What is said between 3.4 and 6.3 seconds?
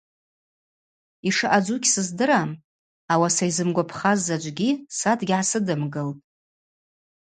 йзымгвапхаз заджвгьи са дгьгӏасыдымгылтӏ.